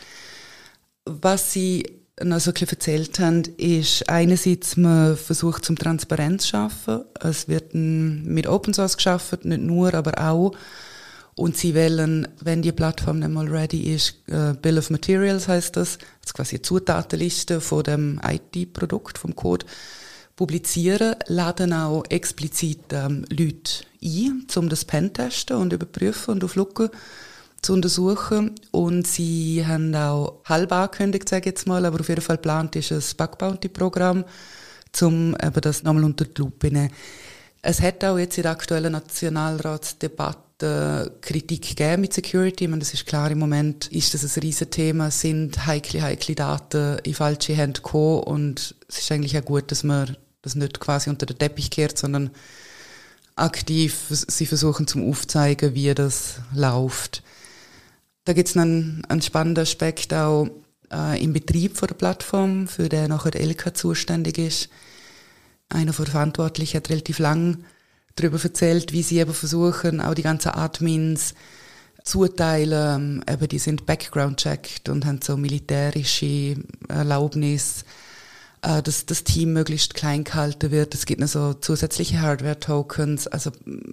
Was 1.04 1.52
sie 1.52 1.84
noch 2.22 2.40
so 2.40 2.50
ein 2.50 2.54
bisschen 2.54 2.68
erzählt 2.68 3.18
haben, 3.18 3.42
ist 3.56 4.08
einerseits, 4.08 4.76
man 4.76 5.16
versucht 5.16 5.64
zum 5.64 5.76
Transparenz 5.76 6.42
zu 6.42 6.48
schaffen. 6.50 7.04
Es 7.20 7.48
wird 7.48 7.74
mit 7.74 8.46
Open 8.46 8.74
Source 8.74 8.96
geschaffen, 8.96 9.40
nicht 9.42 9.62
nur, 9.62 9.94
aber 9.94 10.18
auch. 10.18 10.52
Und 11.34 11.56
sie 11.56 11.74
wollen, 11.74 12.28
wenn 12.40 12.60
die 12.60 12.72
Plattform 12.72 13.20
dann 13.20 13.32
mal 13.32 13.48
ready 13.48 13.94
ist, 13.94 14.16
äh, 14.28 14.52
Bill 14.60 14.78
of 14.78 14.90
Materials 14.90 15.48
heißt 15.48 15.76
das, 15.76 15.98
das 16.20 16.34
quasi 16.34 16.56
eine 16.56 16.62
Zutatenliste 16.62 17.60
von 17.60 17.84
dem 17.84 18.20
IT-Produkt, 18.22 19.16
vom 19.16 19.34
Code, 19.34 19.64
publizieren, 20.36 21.16
laden 21.26 21.72
auch 21.72 22.04
explizit 22.08 22.92
ähm, 22.92 23.24
Leute 23.30 23.84
ein, 24.02 24.46
um 24.56 24.68
das 24.68 24.84
Pen 24.84 25.12
testen 25.12 25.56
und 25.56 25.72
überprüfen 25.72 26.34
und 26.34 26.44
auf 26.44 26.56
Lücken 26.56 26.90
zu 27.62 27.72
untersuchen. 27.72 28.54
Und 28.70 29.06
sie 29.06 29.64
haben 29.66 29.94
auch 29.94 30.40
halb 30.44 30.72
angekündigt, 30.72 31.28
sage 31.28 31.40
ich 31.40 31.46
jetzt 31.46 31.66
mal, 31.66 31.84
aber 31.86 32.00
auf 32.00 32.08
jeden 32.08 32.20
Fall 32.20 32.36
geplant 32.36 32.76
ist 32.76 32.92
ein 32.92 33.02
Bug 33.16 33.38
Bounty 33.38 33.68
Programm, 33.68 34.24
um 35.00 35.34
eben 35.42 35.60
das 35.60 35.82
nochmal 35.82 36.04
unter 36.04 36.24
die 36.24 36.40
Lupe 36.40 36.68
zu 36.68 36.74
nehmen. 36.74 36.92
Es 37.62 37.80
hat 37.80 38.04
auch 38.04 38.18
jetzt 38.18 38.36
in 38.36 38.42
der 38.42 38.52
aktuellen 38.52 38.92
Nationalratsdebatte 38.92 40.51
Kritik 41.20 41.68
gegeben 41.68 42.02
mit 42.02 42.12
Security. 42.12 42.68
Meine, 42.68 42.80
das 42.80 42.94
ist 42.94 43.06
klar, 43.06 43.30
im 43.30 43.38
Moment 43.38 43.88
ist 43.88 44.14
das 44.14 44.24
ein 44.24 44.40
riesen 44.40 44.70
Thema, 44.70 45.10
sind 45.10 45.66
heikle, 45.66 46.02
heikle 46.02 46.34
Daten 46.34 46.98
in 47.04 47.14
falsche 47.14 47.54
Hände 47.54 47.80
gekommen 47.80 48.22
und 48.24 48.74
es 48.88 48.98
ist 48.98 49.12
eigentlich 49.12 49.36
auch 49.38 49.44
gut, 49.44 49.70
dass 49.70 49.84
man 49.84 50.16
das 50.42 50.54
nicht 50.54 50.80
quasi 50.80 51.10
unter 51.10 51.26
den 51.26 51.38
Teppich 51.38 51.70
kehrt, 51.70 51.98
sondern 51.98 52.30
aktiv 53.36 54.06
sie 54.08 54.46
versuchen 54.46 54.86
zum 54.86 55.08
Aufzeigen, 55.08 55.74
wie 55.74 55.94
das 55.94 56.40
läuft. 56.54 57.22
Da 58.24 58.32
gibt 58.32 58.48
es 58.48 58.56
einen, 58.56 59.04
einen 59.08 59.22
spannenden 59.22 59.62
Aspekt 59.62 60.12
auch 60.14 60.48
äh, 60.92 61.22
im 61.22 61.32
Betrieb 61.32 61.76
von 61.76 61.88
der 61.88 61.94
Plattform, 61.94 62.68
für 62.68 62.88
den 62.88 63.08
nachher 63.08 63.34
LK 63.34 63.76
zuständig 63.76 64.38
ist. 64.38 64.68
Einer 65.68 65.92
von 65.92 66.06
Verantwortlichen 66.06 66.76
hat 66.76 66.90
relativ 66.90 67.18
lang 67.18 67.64
darüber 68.16 68.42
erzählt, 68.42 68.92
wie 68.92 69.02
sie 69.02 69.18
eben 69.18 69.34
versuchen, 69.34 70.00
auch 70.00 70.14
die 70.14 70.22
ganzen 70.22 70.50
Admins 70.50 71.34
zuteilen. 72.04 73.24
Eben, 73.30 73.48
die 73.48 73.58
sind 73.58 73.86
background-checked 73.86 74.88
und 74.88 75.06
haben 75.06 75.20
so 75.22 75.36
militärische 75.36 76.56
Erlaubnis, 76.88 77.84
äh, 78.62 78.82
dass 78.82 79.06
das 79.06 79.24
Team 79.24 79.52
möglichst 79.52 79.94
klein 79.94 80.24
gehalten 80.24 80.70
wird. 80.70 80.94
Es 80.94 81.06
gibt 81.06 81.20
noch 81.20 81.28
so 81.28 81.54
zusätzliche 81.54 82.20
Hardware-Tokens. 82.20 83.28
Also, 83.28 83.50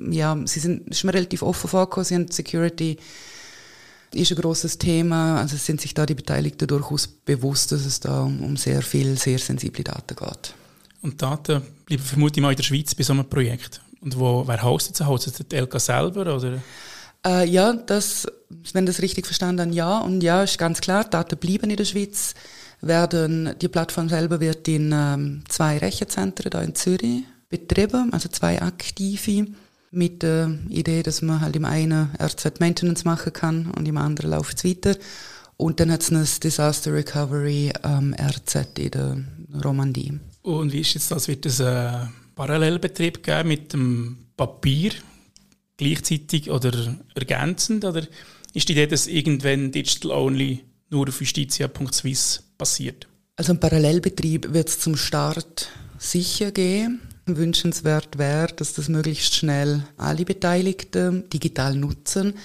ja, 0.09 0.37
sie 0.45 0.59
sind, 0.59 0.89
ist 0.89 1.03
mir 1.03 1.13
relativ 1.13 1.43
offen 1.43 1.69
vorgekommen. 1.69 2.05
Sie 2.05 2.15
haben 2.15 2.31
Security 2.31 2.97
ist 4.13 4.31
ein 4.31 4.37
großes 4.37 4.77
Thema. 4.77 5.39
Also 5.39 5.57
sind 5.57 5.81
sich 5.81 5.93
da 5.93 6.05
die 6.05 6.15
Beteiligten 6.15 6.67
durchaus 6.67 7.07
bewusst, 7.07 7.71
dass 7.71 7.85
es 7.85 7.99
da 7.99 8.23
um 8.23 8.57
sehr 8.57 8.81
viel, 8.81 9.17
sehr 9.17 9.39
sensible 9.39 9.83
Daten 9.83 10.15
geht. 10.15 10.53
Und 11.01 11.21
Daten 11.21 11.61
bleiben 11.85 12.03
vermutlich 12.03 12.41
mal 12.41 12.51
in 12.51 12.57
der 12.57 12.63
Schweiz 12.63 12.95
bei 12.95 13.03
so 13.03 13.13
einem 13.13 13.29
Projekt. 13.29 13.81
Und 14.01 14.17
wo, 14.17 14.47
wer 14.47 14.63
hostet 14.63 14.95
sie? 14.95 15.05
Hostet 15.05 15.51
die 15.51 15.57
LK 15.57 15.79
selber? 15.79 16.21
Oder? 16.21 16.61
Äh, 17.25 17.47
ja, 17.47 17.73
das, 17.73 18.27
wenn 18.73 18.85
das 18.85 19.01
richtig 19.01 19.25
verstanden 19.25 19.61
habe, 19.61 19.73
ja. 19.73 19.99
Und 19.99 20.21
ja, 20.21 20.43
ist 20.43 20.57
ganz 20.57 20.81
klar, 20.81 21.03
Daten 21.03 21.37
bleiben 21.37 21.69
in 21.69 21.77
der 21.77 21.85
Schweiz. 21.85 22.33
Werden, 22.81 23.55
die 23.61 23.67
Plattform 23.67 24.07
selber 24.07 24.39
wird 24.39 24.65
in 24.69 24.91
ähm, 24.93 25.43
zwei 25.49 25.77
Rechenzentren 25.77 26.49
da 26.49 26.61
in 26.61 26.75
Zürich 26.75 27.23
betrieben, 27.49 28.13
also 28.13 28.29
zwei 28.29 28.61
aktive, 28.61 29.47
mit 29.91 30.23
der 30.23 30.57
Idee, 30.69 31.03
dass 31.03 31.21
man 31.21 31.41
halt 31.41 31.55
im 31.55 31.65
einen 31.65 32.09
RZ 32.21 32.59
Maintenance 32.59 33.05
machen 33.05 33.33
kann 33.33 33.71
und 33.71 33.87
im 33.87 33.97
anderen 33.97 34.31
läuft 34.31 34.57
es 34.57 34.63
weiter. 34.63 34.95
Und 35.57 35.79
dann 35.79 35.91
hat 35.91 36.01
es 36.01 36.11
ein 36.11 36.25
Disaster 36.41 36.93
Recovery 36.93 37.73
ähm, 37.83 38.15
RZ 38.17 38.55
in 38.77 38.91
der 38.91 39.17
Romandie. 39.63 40.19
Und 40.41 40.71
wie 40.71 40.81
ist 40.81 40.93
jetzt 40.93 41.11
das? 41.11 41.27
Wird 41.27 41.45
es 41.45 41.59
einen 41.59 42.09
Parallelbetrieb 42.39 43.21
geben 43.21 43.49
mit 43.49 43.73
dem 43.73 44.15
Papier 44.37 44.91
gleichzeitig 45.75 46.49
oder 46.49 46.95
ergänzend? 47.13 47.83
Oder 47.83 48.07
ist 48.53 48.69
die 48.69 48.71
Idee, 48.71 48.87
dass 48.87 49.07
irgendwann 49.07 49.73
Digital 49.73 50.11
Only 50.11 50.63
nur 50.89 51.09
auf 51.09 51.19
justitia.swiss 51.19 52.41
passiert? 52.57 53.09
Also 53.35 53.51
ein 53.51 53.59
Parallelbetrieb 53.59 54.53
wird 54.53 54.69
es 54.69 54.79
zum 54.79 54.95
Start 54.95 55.67
sicher 55.97 56.51
geben. 56.51 57.01
Wünschenswert 57.25 58.17
wäre, 58.17 58.53
dass 58.55 58.73
das 58.73 58.87
möglichst 58.87 59.35
schnell 59.35 59.83
alle 59.97 60.23
Beteiligten 60.23 61.29
digital 61.29 61.75
nutzen. 61.75 62.35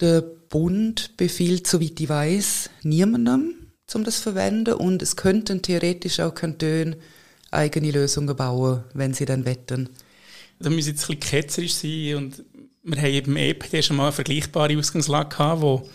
Der 0.00 0.20
Bund 0.20 1.16
befiehlt, 1.16 1.66
soweit 1.66 2.00
ich 2.00 2.08
weiß, 2.08 2.70
niemandem, 2.84 3.54
um 3.94 4.04
das 4.04 4.18
zu 4.18 4.22
verwenden 4.22 4.74
und 4.74 5.02
es 5.02 5.16
könnten 5.16 5.60
theoretisch 5.60 6.20
auch 6.20 6.36
Kantone 6.36 6.98
eigene 7.54 7.90
Lösungen 7.90 8.34
bauen, 8.36 8.84
wenn 8.94 9.14
sie 9.14 9.24
dann 9.24 9.44
wetten. 9.44 9.88
Da 10.58 10.70
müssen 10.70 10.90
jetzt 10.90 11.04
ein 11.04 11.18
bisschen 11.18 11.20
ketzerisch 11.20 11.74
sein 11.74 12.16
und 12.16 12.44
wir 12.82 12.98
haben 12.98 13.06
eben 13.06 13.36
EPD 13.36 13.82
schon 13.82 13.96
mal 13.96 14.04
eine 14.04 14.12
vergleichbare 14.12 14.76
Ausgangslage 14.76 15.30
gehabt, 15.30 15.62
wo 15.62 15.88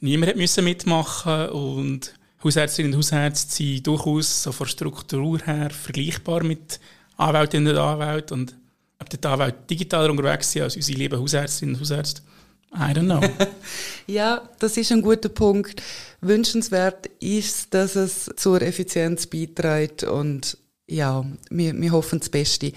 niemand 0.00 0.36
müssen 0.36 0.64
mitmachen 0.64 1.48
und 1.50 2.14
Hausärztinnen 2.42 2.92
und 2.92 2.98
Hausärzte 2.98 3.52
sind 3.52 3.86
durchaus 3.86 4.42
so 4.42 4.52
von 4.52 4.66
Struktur 4.66 5.38
her 5.40 5.70
vergleichbar 5.70 6.42
mit 6.42 6.80
Anwältinnen 7.16 7.74
und 7.74 7.78
Anwälten 7.78 8.40
und 8.40 8.56
ob 8.98 9.08
die 9.08 9.22
Anwälte 9.26 9.58
digitaler 9.68 10.10
unterwegs 10.10 10.52
sind 10.52 10.62
als 10.62 10.76
unsere 10.76 10.98
lieben 10.98 11.20
Hausärztinnen 11.20 11.74
und 11.74 11.80
Hausärzte, 11.80 12.22
I 12.72 12.92
don't 12.92 13.06
know. 13.06 13.20
ja, 14.06 14.48
das 14.58 14.76
ist 14.76 14.92
ein 14.92 15.02
guter 15.02 15.28
Punkt. 15.28 15.82
Wünschenswert 16.20 17.08
ist, 17.18 17.74
dass 17.74 17.96
es 17.96 18.30
zur 18.36 18.62
Effizienz 18.62 19.26
beiträgt 19.26 20.04
und 20.04 20.56
ja, 20.90 21.24
wir, 21.50 21.80
wir 21.80 21.92
hoffen 21.92 22.18
das 22.18 22.28
Beste. 22.28 22.72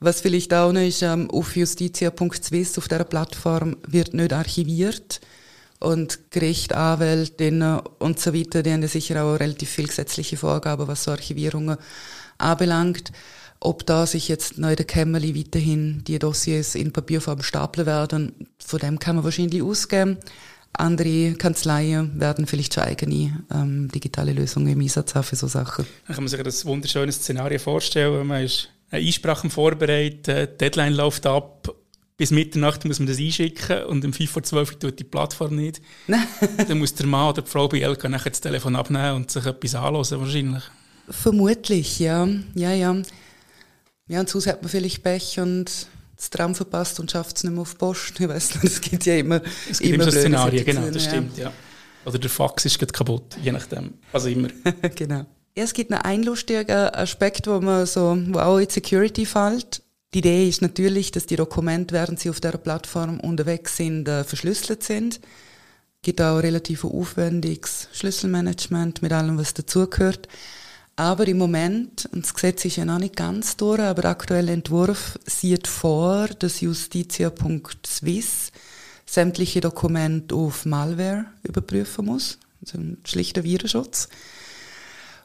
Was 0.00 0.20
vielleicht 0.20 0.54
auch 0.54 0.72
noch 0.72 0.80
ist, 0.80 1.02
ähm, 1.02 1.30
auf 1.30 1.56
justitia.swiss, 1.56 2.78
auf 2.78 2.88
dieser 2.88 3.04
Plattform, 3.04 3.76
wird 3.86 4.14
nicht 4.14 4.32
archiviert. 4.32 5.20
Und 5.78 6.30
Gericht, 6.30 6.72
Anwältinnen 6.72 7.80
und 7.98 8.18
so 8.18 8.32
weiter, 8.32 8.62
die 8.62 8.72
haben 8.72 8.86
sicher 8.86 9.22
auch 9.22 9.34
relativ 9.34 9.68
viel 9.68 9.88
gesetzliche 9.88 10.36
Vorgaben, 10.36 10.88
was 10.88 11.04
so 11.04 11.10
Archivierungen 11.10 11.76
anbelangt. 12.38 13.12
Ob 13.60 13.84
da 13.86 14.06
sich 14.06 14.28
jetzt 14.28 14.58
neu 14.58 14.76
der 14.76 14.86
Kämmerli 14.86 15.38
weiterhin 15.38 16.04
die 16.04 16.18
Dossiers 16.18 16.74
in 16.74 16.92
Papierform 16.92 17.42
stapeln 17.42 17.86
werden, 17.86 18.48
von 18.58 18.78
dem 18.78 18.98
kann 18.98 19.16
man 19.16 19.24
wahrscheinlich 19.24 19.62
ausgehen. 19.62 20.18
Andere 20.78 21.34
Kanzleien 21.34 22.18
werden 22.20 22.46
vielleicht 22.46 22.74
schon 22.74 22.84
eigene 22.84 23.44
ähm, 23.52 23.88
digitale 23.88 24.32
Lösungen 24.32 24.68
im 24.68 24.80
Einsatz 24.80 25.14
haben 25.14 25.24
für 25.24 25.36
so 25.36 25.46
Sachen. 25.46 25.86
Dann 26.06 26.14
kann 26.14 26.24
man 26.24 26.28
sich 26.28 26.42
das 26.42 26.64
wunderschöne 26.64 27.12
Szenario 27.12 27.58
vorstellen. 27.58 28.26
Man 28.26 28.44
ist 28.44 28.68
eine 28.90 29.04
Einsprache 29.04 29.50
vorbereitet, 29.50 30.26
die 30.26 30.58
Deadline 30.58 30.94
läuft 30.94 31.26
ab, 31.26 31.74
bis 32.16 32.30
Mitternacht 32.30 32.84
muss 32.84 32.98
man 32.98 33.08
das 33.08 33.18
einschicken 33.18 33.84
und 33.84 34.04
um 34.04 34.12
5 34.12 34.30
vor 34.30 34.42
12 34.42 34.78
tut 34.78 34.98
die 34.98 35.04
Plattform 35.04 35.56
nicht. 35.56 35.82
Dann 36.68 36.78
muss 36.78 36.94
der 36.94 37.06
Mann 37.06 37.30
oder 37.30 37.42
die 37.42 37.50
Frau 37.50 37.68
bei 37.68 37.80
LK 37.80 38.08
nachher 38.08 38.30
das 38.30 38.40
Telefon 38.40 38.76
abnehmen 38.76 39.16
und 39.16 39.30
sich 39.30 39.44
etwas 39.44 39.74
anhören 39.74 40.20
wahrscheinlich. 40.20 40.62
Vermutlich, 41.08 41.98
ja. 41.98 42.26
Ja, 42.54 42.72
ja. 42.72 42.96
Ja, 44.08 44.20
und 44.20 44.28
sonst 44.28 44.46
hat 44.46 44.62
man 44.62 44.70
vielleicht 44.70 45.02
Pech 45.02 45.38
und 45.40 45.88
das 46.16 46.30
Tram 46.30 46.54
verpasst 46.54 46.98
und 46.98 47.10
schafft 47.10 47.36
es 47.36 47.44
nicht 47.44 47.52
mehr 47.52 47.62
auf 47.62 47.72
die 47.72 47.78
Post. 47.78 48.18
Ich 48.18 48.28
weiss 48.28 48.54
nicht, 48.54 48.64
es 48.64 48.80
gibt 48.80 49.04
ja 49.06 49.16
immer, 49.16 49.42
es 49.70 49.78
gibt 49.78 49.94
immer, 49.94 50.04
immer 50.04 50.12
so 50.12 50.18
Szenarien, 50.18 50.64
genau, 50.64 50.90
das 50.90 51.04
stimmt, 51.04 51.36
ja. 51.36 51.52
Oder 52.04 52.18
der 52.18 52.30
Fax 52.30 52.64
ist 52.64 52.78
gerade 52.78 52.92
kaputt, 52.92 53.36
je 53.42 53.52
nachdem. 53.52 53.94
Also 54.12 54.28
immer. 54.28 54.48
genau. 54.94 55.26
Ja, 55.56 55.64
es 55.64 55.74
gibt 55.74 55.90
noch 55.90 56.00
einen 56.00 56.22
lustigen 56.22 56.70
Aspekt, 56.70 57.46
wo 57.46 57.60
man 57.60 57.86
so, 57.86 58.16
wo 58.28 58.38
auch 58.38 58.58
in 58.58 58.68
Security 58.68 59.26
fällt. 59.26 59.82
Die 60.14 60.18
Idee 60.18 60.48
ist 60.48 60.62
natürlich, 60.62 61.10
dass 61.10 61.26
die 61.26 61.36
Dokumente, 61.36 61.94
während 61.94 62.20
sie 62.20 62.30
auf 62.30 62.40
der 62.40 62.52
Plattform 62.52 63.18
unterwegs 63.20 63.76
sind, 63.76 64.06
äh, 64.08 64.22
verschlüsselt 64.22 64.82
sind. 64.82 65.16
Es 65.16 66.02
gibt 66.02 66.20
auch 66.20 66.38
relativ 66.38 66.84
aufwendiges 66.84 67.88
Schlüsselmanagement 67.92 69.02
mit 69.02 69.12
allem, 69.12 69.38
was 69.38 69.54
dazugehört. 69.54 70.28
Aber 70.98 71.28
im 71.28 71.36
Moment, 71.36 72.08
und 72.12 72.24
das 72.24 72.32
Gesetz 72.32 72.64
ist 72.64 72.76
ja 72.76 72.86
noch 72.86 72.98
nicht 72.98 73.16
ganz 73.16 73.58
durch, 73.58 73.80
aber 73.80 74.00
der 74.00 74.12
aktuelle 74.12 74.52
Entwurf 74.52 75.18
sieht 75.26 75.66
vor, 75.66 76.26
dass 76.28 76.62
justitia.swiss 76.62 78.50
sämtliche 79.04 79.60
Dokumente 79.60 80.34
auf 80.34 80.64
Malware 80.64 81.26
überprüfen 81.42 82.06
muss. 82.06 82.38
Also 82.62 82.78
ein 82.78 82.96
schlichter 83.04 83.44
Virenschutz. 83.44 84.08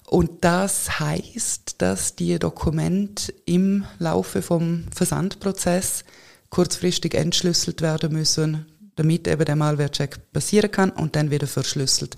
Und 0.08 0.44
das 0.44 1.00
heißt, 1.00 1.76
dass 1.78 2.18
die 2.18 2.38
Dokumente 2.38 3.34
im 3.46 3.86
Laufe 3.98 4.42
vom 4.42 4.84
Versandprozess 4.94 6.04
kurzfristig 6.50 7.14
entschlüsselt 7.14 7.82
werden 7.82 8.12
müssen, 8.12 8.66
damit 8.98 9.26
eben 9.26 9.46
der 9.46 9.56
Malware-Check 9.56 10.34
passieren 10.34 10.70
kann 10.70 10.90
und 10.90 11.16
dann 11.16 11.32
wieder 11.32 11.48
verschlüsselt. 11.48 12.18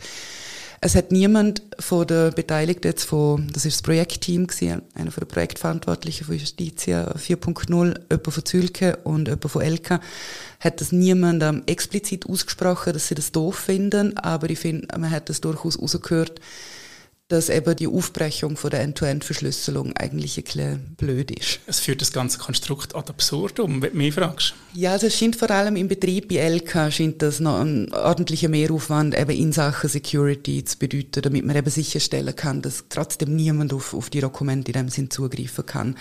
Es 0.85 0.95
hat 0.95 1.13
niemand 1.13 1.61
von 1.79 2.05
der 2.05 2.31
Beteiligten 2.31 2.87
jetzt 2.87 3.05
von, 3.05 3.47
das 3.53 3.63
ist 3.65 3.77
das 3.77 3.81
Projektteam 3.83 4.47
gewesen, 4.47 4.81
einer 4.93 5.11
von 5.11 5.21
den 5.21 5.29
Projektverantwortlichen 5.29 6.25
von 6.25 6.35
Justitia 6.35 7.15
4.0, 7.15 7.71
jemand 7.71 8.33
von 8.33 8.45
Zülke 8.45 8.97
und 9.05 9.29
jemand 9.29 9.49
von 9.49 9.61
Elka, 9.61 10.01
hat 10.59 10.81
das 10.81 10.91
niemand 10.91 11.41
ähm, 11.41 11.63
explizit 11.67 12.27
ausgesprochen, 12.27 12.91
dass 12.91 13.07
sie 13.07 13.15
das 13.15 13.31
doof 13.31 13.55
finden, 13.55 14.17
aber 14.17 14.49
ich 14.49 14.59
finde, 14.59 14.87
man 14.99 15.09
hat 15.09 15.29
das 15.29 15.39
durchaus 15.39 15.81
rausgehört, 15.81 16.41
dass 17.33 17.49
eben 17.49 17.75
die 17.75 17.87
Aufbrechung 17.87 18.57
von 18.57 18.69
der 18.69 18.81
End-to-End-Verschlüsselung 18.81 19.97
eigentlich 19.97 20.37
ein 20.37 20.43
bisschen 20.43 20.95
blöd 20.97 21.31
ist. 21.31 21.61
Es 21.65 21.79
führt 21.79 22.01
das 22.01 22.13
ganze 22.13 22.37
Konstrukt 22.37 22.95
ad 22.95 23.09
absurdum, 23.09 23.81
wenn 23.81 23.93
du 23.93 23.97
mich 23.97 24.13
fragst. 24.13 24.53
Ja, 24.75 24.91
also 24.91 25.07
es 25.07 25.17
scheint 25.17 25.35
vor 25.35 25.49
allem 25.49 25.75
im 25.75 25.87
Betrieb 25.87 26.29
bei 26.29 26.47
LK 26.47 26.93
scheint 26.93 27.23
das 27.23 27.39
noch 27.39 27.59
ein 27.59 27.91
ordentlicher 27.91 28.49
Mehraufwand 28.49 29.17
eben 29.17 29.31
in 29.31 29.51
Sachen 29.51 29.89
Security 29.89 30.63
zu 30.63 30.77
bedeuten, 30.77 31.23
damit 31.23 31.43
man 31.43 31.55
eben 31.55 31.71
sicherstellen 31.71 32.35
kann, 32.35 32.61
dass 32.61 32.83
trotzdem 32.87 33.35
niemand 33.35 33.73
auf, 33.73 33.95
auf 33.95 34.11
die 34.11 34.21
Dokumente 34.21 34.71
in 34.71 34.77
dem 34.77 34.89
Sinn 34.89 35.09
zugreifen 35.09 35.65
kann. 35.65 35.95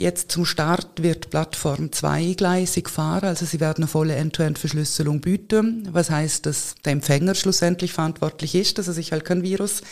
Jetzt 0.00 0.30
zum 0.30 0.46
Start 0.46 1.02
wird 1.02 1.24
die 1.24 1.28
Plattform 1.28 1.92
zweigleisig 1.92 2.88
fahren, 2.88 3.26
also 3.26 3.44
sie 3.44 3.60
werden 3.60 3.82
eine 3.82 3.88
volle 3.88 4.14
End-to-End-Verschlüsselung 4.14 5.20
bieten, 5.20 5.88
was 5.90 6.08
heißt, 6.08 6.46
dass 6.46 6.76
der 6.84 6.92
Empfänger 6.92 7.34
schlussendlich 7.34 7.92
verantwortlich 7.92 8.54
ist, 8.54 8.78
dass 8.78 8.86
er 8.86 8.94
sich 8.94 9.12
halt 9.12 9.24
kein 9.24 9.42
Virus 9.42 9.82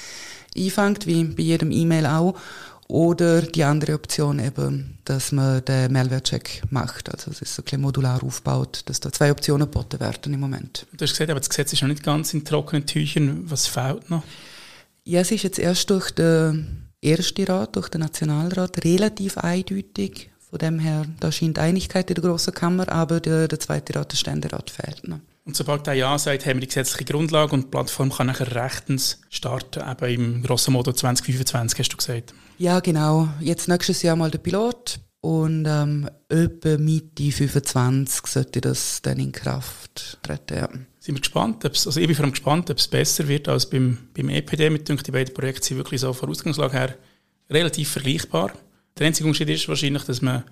einfängt, 0.56 1.06
wie 1.06 1.24
bei 1.24 1.42
jedem 1.42 1.70
E-Mail 1.70 2.06
auch. 2.06 2.34
Oder 2.88 3.42
die 3.42 3.64
andere 3.64 3.94
Option 3.94 4.38
eben, 4.38 4.98
dass 5.04 5.32
man 5.32 5.64
den 5.64 5.92
Malware-Check 5.92 6.62
macht. 6.70 7.12
Also 7.12 7.32
es 7.32 7.42
ist 7.42 7.54
so 7.54 7.62
ein 7.62 7.64
bisschen 7.64 7.80
modular 7.80 8.22
aufgebaut, 8.22 8.82
dass 8.86 9.00
da 9.00 9.10
zwei 9.10 9.32
Optionen 9.32 9.68
geboten 9.68 9.98
werden 9.98 10.32
im 10.32 10.38
Moment. 10.38 10.86
Du 10.92 11.02
hast 11.02 11.10
gesagt, 11.10 11.30
aber 11.30 11.40
das 11.40 11.48
Gesetz 11.48 11.72
ist 11.72 11.82
noch 11.82 11.88
nicht 11.88 12.04
ganz 12.04 12.32
in 12.32 12.44
trockenen 12.44 12.86
Tüchern. 12.86 13.50
Was 13.50 13.66
fehlt 13.66 14.08
noch? 14.08 14.22
Ja, 15.02 15.20
es 15.20 15.32
ist 15.32 15.42
jetzt 15.42 15.58
erst 15.58 15.90
durch 15.90 16.12
den 16.12 16.86
ersten 17.02 17.44
Rat, 17.44 17.74
durch 17.74 17.88
den 17.88 18.02
Nationalrat 18.02 18.84
relativ 18.84 19.38
eindeutig. 19.38 20.30
Von 20.48 20.60
dem 20.60 20.78
her, 20.78 21.06
da 21.18 21.32
scheint 21.32 21.58
Einigkeit 21.58 22.08
in 22.08 22.14
der 22.14 22.22
Grossen 22.22 22.54
Kammer, 22.54 22.88
aber 22.88 23.18
der, 23.18 23.48
der 23.48 23.58
zweite 23.58 23.96
Rat, 23.96 24.12
der 24.12 24.16
Ständerat, 24.16 24.70
fehlt 24.70 25.08
noch. 25.08 25.20
Und 25.46 25.56
sobald 25.56 25.86
der 25.86 25.94
Ja 25.94 26.18
sagt, 26.18 26.44
haben 26.44 26.56
wir 26.56 26.62
die 26.62 26.66
gesetzliche 26.66 27.04
Grundlage 27.04 27.52
und 27.52 27.66
die 27.66 27.68
Plattform 27.68 28.10
kann 28.10 28.26
nachher 28.26 28.52
rechtens 28.52 29.20
starten, 29.30 29.80
eben 29.88 30.34
im 30.34 30.42
grossen 30.42 30.72
Modo 30.72 30.92
2025, 30.92 31.78
hast 31.78 31.92
du 31.92 31.96
gesagt. 31.96 32.34
Ja, 32.58 32.80
genau. 32.80 33.28
Jetzt 33.40 33.68
nächstes 33.68 34.02
Jahr 34.02 34.16
mal 34.16 34.30
der 34.30 34.38
Pilot 34.38 34.98
und 35.20 35.64
ähm, 35.68 36.10
etwa 36.28 36.76
Mitte 36.78 37.30
25 37.30 38.26
sollte 38.26 38.60
das 38.60 39.00
dann 39.02 39.20
in 39.20 39.30
Kraft 39.30 40.18
treten. 40.22 40.56
Ja. 40.56 40.68
Sind 40.98 41.14
wir 41.14 41.20
gespannt, 41.20 41.64
also 41.64 42.00
ich 42.00 42.06
bin 42.08 42.16
vor 42.16 42.24
allem 42.24 42.32
gespannt, 42.32 42.68
ob 42.68 42.78
es 42.78 42.88
besser 42.88 43.28
wird 43.28 43.48
als 43.48 43.70
beim, 43.70 43.98
beim 44.14 44.28
EPD. 44.28 44.68
Mit 44.68 44.88
die 44.88 45.10
beiden 45.12 45.32
Projekte 45.32 45.64
sind 45.64 45.76
wirklich 45.76 46.00
so 46.00 46.12
von 46.12 46.28
Ausgangslage 46.28 46.72
her 46.72 46.96
relativ 47.48 47.90
vergleichbar. 47.90 48.50
Der 48.98 49.06
einzige 49.06 49.28
Unterschied 49.28 49.50
ist 49.50 49.68
wahrscheinlich, 49.68 50.02
dass 50.02 50.22
man 50.22 50.42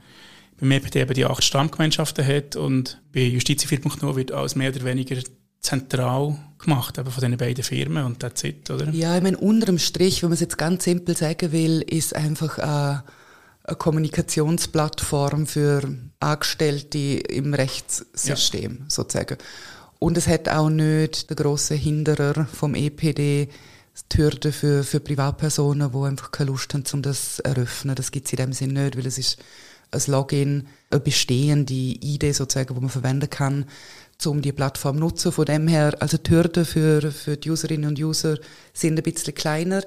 beim 0.58 0.70
EPD 0.70 1.00
eben 1.00 1.14
die 1.14 1.24
acht 1.24 1.42
Stammgemeinschaften 1.42 2.26
hat 2.26 2.56
und 2.56 3.00
bei 3.12 3.20
Justiz 3.20 3.64
4.0 3.64 4.16
wird 4.16 4.32
alles 4.32 4.54
mehr 4.54 4.70
oder 4.70 4.84
weniger 4.84 5.16
zentral 5.60 6.36
gemacht, 6.58 6.98
eben 6.98 7.10
von 7.10 7.20
diesen 7.22 7.36
beiden 7.36 7.64
Firmen 7.64 8.04
und 8.04 8.20
that's 8.20 8.44
it, 8.44 8.70
oder? 8.70 8.90
Ja, 8.90 9.16
ich 9.16 9.22
meine, 9.22 9.38
unterm 9.38 9.78
Strich, 9.78 10.22
wenn 10.22 10.28
man 10.28 10.34
es 10.34 10.40
jetzt 10.40 10.58
ganz 10.58 10.84
simpel 10.84 11.16
sagen 11.16 11.52
will, 11.52 11.82
ist 11.82 12.14
einfach 12.14 12.58
äh, 12.58 12.62
eine 12.62 13.76
Kommunikationsplattform 13.78 15.46
für 15.46 15.82
Angestellte 16.20 16.98
im 16.98 17.54
Rechtssystem 17.54 18.78
ja. 18.80 18.84
sozusagen. 18.88 19.38
Und 19.98 20.18
es 20.18 20.28
hat 20.28 20.50
auch 20.50 20.68
nicht 20.68 21.30
der 21.30 21.36
große 21.36 21.74
Hinderer 21.74 22.46
vom 22.46 22.74
EPD, 22.74 23.48
die 24.12 24.18
Hürde 24.18 24.52
für, 24.52 24.84
für 24.84 25.00
Privatpersonen, 25.00 25.92
die 25.92 25.98
einfach 25.98 26.30
keine 26.30 26.50
Lust 26.50 26.74
haben, 26.74 26.84
um 26.92 27.00
das 27.00 27.36
zu 27.36 27.44
eröffnen. 27.44 27.94
Das 27.94 28.10
gibt 28.10 28.26
es 28.26 28.32
in 28.32 28.36
dem 28.36 28.52
Sinne 28.52 28.84
nicht, 28.84 28.98
weil 28.98 29.06
es 29.06 29.18
ist 29.18 29.38
ein 29.90 30.02
Login, 30.06 30.68
eine 30.90 31.00
bestehende 31.00 31.72
Idee 31.72 32.32
sozusagen, 32.32 32.74
die 32.74 32.80
man 32.80 32.90
verwenden 32.90 33.30
kann, 33.30 33.66
um 34.24 34.42
die 34.42 34.52
Plattform 34.52 34.96
zu 34.96 35.00
nutzen. 35.00 35.32
Von 35.32 35.44
dem 35.44 35.68
her, 35.68 35.94
also 36.00 36.16
die 36.16 36.30
Hürden 36.30 36.64
für, 36.64 37.12
für 37.12 37.36
die 37.36 37.50
Userinnen 37.50 37.90
und 37.90 37.98
User 37.98 38.38
sind 38.72 38.98
ein 38.98 39.02
bisschen 39.02 39.34
kleiner. 39.34 39.82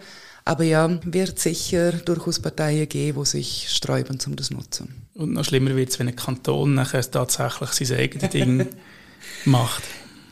Aber 0.45 0.63
ja, 0.63 0.89
wird 1.03 1.39
sicher 1.39 1.91
durchaus 1.91 2.39
Parteien 2.39 2.87
geben, 2.87 3.19
die 3.19 3.25
sich 3.25 3.69
sträuben, 3.69 4.17
um 4.25 4.35
das 4.37 4.47
zu 4.47 4.53
nutzen. 4.53 5.07
Und 5.13 5.33
noch 5.33 5.43
schlimmer 5.43 5.75
wird 5.75 5.89
es, 5.89 5.99
wenn 5.99 6.07
ein 6.07 6.15
Kanton 6.15 6.73
nachher 6.73 7.01
tatsächlich 7.09 7.89
sein 7.89 7.99
eigenes 7.99 8.29
Ding 8.29 8.67
macht. 9.45 9.83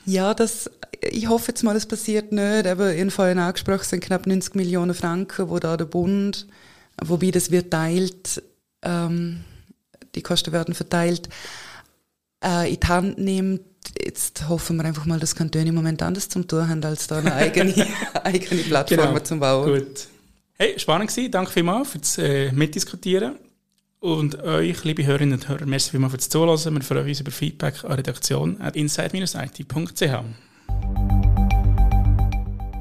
Ja, 0.06 0.34
das, 0.34 0.70
ich 1.02 1.28
hoffe 1.28 1.50
jetzt 1.50 1.64
mal, 1.64 1.76
es 1.76 1.86
passiert 1.86 2.32
nicht. 2.32 2.68
Aber 2.68 2.94
in 2.94 3.12
vorhin 3.12 3.40
angesprochen 3.40 3.84
sind 3.84 4.04
knapp 4.04 4.26
90 4.26 4.56
Millionen 4.56 4.94
Franken, 4.94 5.50
wo 5.50 5.60
da 5.60 5.76
der 5.76 5.86
Bund, 5.86 6.48
wobei 7.04 7.32
das 7.32 7.52
wird 7.52 7.72
teilt, 7.72 8.42
ähm, 8.84 9.44
die 10.16 10.22
Kosten 10.22 10.52
werden 10.52 10.74
verteilt, 10.74 11.30
äh, 12.44 12.74
in 12.74 12.80
die 12.80 12.88
Hand 12.88 13.18
nimmt. 13.18 13.62
Jetzt 14.04 14.50
hoffen 14.50 14.78
wir 14.78 14.86
einfach 14.86 15.06
mal, 15.06 15.20
dass 15.20 15.36
Kantone 15.36 15.68
im 15.68 15.76
Moment 15.76 16.02
anders 16.02 16.28
zum 16.28 16.48
tun 16.48 16.68
haben, 16.68 16.84
als 16.84 17.08
da 17.08 17.18
eine 17.18 17.34
eigene, 17.36 17.88
eigene 18.24 18.62
Plattform 18.64 19.08
genau. 19.08 19.20
zum 19.20 19.40
Bauen. 19.40 19.80
Gut. 19.80 20.08
Hey, 20.54 20.80
spannend 20.80 21.10
gewesen. 21.10 21.32
Danke 21.32 21.52
vielmals 21.52 21.92
fürs 21.92 22.18
äh, 22.18 22.52
Mitdiskutieren. 22.52 23.36
Und 24.00 24.42
euch, 24.44 24.84
liebe 24.84 25.06
Hörerinnen 25.06 25.40
und 25.40 25.50
Hörer, 25.50 25.66
merci 25.66 25.92
vielmals 25.92 26.14
fürs 26.14 26.30
Zuhören. 26.30 26.76
Wir 26.76 26.82
freuen 26.82 27.08
uns 27.08 27.20
über 27.20 27.32
Feedback 27.32 27.84
an 27.84 27.94
Redaktion 27.94 28.62
at 28.62 28.76
inside-it.ch. 28.76 30.02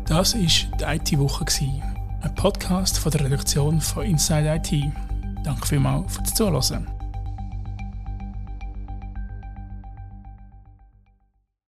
Das 0.07 0.35
war 0.35 0.41
die 0.41 1.13
IT-Woche, 1.15 1.45
ein 2.21 2.35
Podcast 2.35 2.99
von 2.99 3.11
der 3.11 3.25
Redaktion 3.25 3.81
von 3.81 4.05
Inside 4.05 4.61
IT. 4.63 4.93
Danke 5.45 5.67
vielmals 5.67 6.15
fürs 6.15 6.35
Zuhören. 6.35 6.94